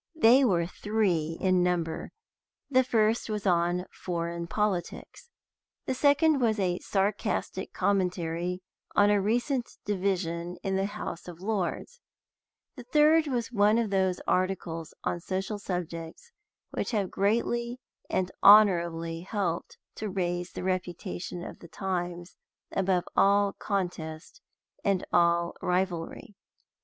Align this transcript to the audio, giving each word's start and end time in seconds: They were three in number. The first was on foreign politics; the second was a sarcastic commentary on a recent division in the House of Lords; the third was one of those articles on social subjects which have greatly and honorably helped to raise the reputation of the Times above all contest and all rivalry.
They 0.15 0.43
were 0.43 0.65
three 0.65 1.37
in 1.39 1.61
number. 1.61 2.11
The 2.71 2.83
first 2.83 3.29
was 3.29 3.45
on 3.45 3.85
foreign 3.91 4.47
politics; 4.47 5.29
the 5.85 5.93
second 5.93 6.39
was 6.41 6.57
a 6.57 6.79
sarcastic 6.79 7.71
commentary 7.71 8.63
on 8.95 9.11
a 9.11 9.21
recent 9.21 9.77
division 9.85 10.57
in 10.63 10.75
the 10.75 10.87
House 10.87 11.27
of 11.27 11.39
Lords; 11.39 12.01
the 12.75 12.81
third 12.81 13.27
was 13.27 13.51
one 13.51 13.77
of 13.77 13.91
those 13.91 14.19
articles 14.25 14.91
on 15.03 15.19
social 15.19 15.59
subjects 15.59 16.31
which 16.71 16.89
have 16.93 17.11
greatly 17.11 17.79
and 18.09 18.31
honorably 18.41 19.21
helped 19.21 19.77
to 19.97 20.09
raise 20.09 20.51
the 20.51 20.63
reputation 20.63 21.43
of 21.43 21.59
the 21.59 21.67
Times 21.69 22.35
above 22.71 23.03
all 23.15 23.53
contest 23.53 24.41
and 24.83 25.05
all 25.13 25.53
rivalry. 25.61 26.33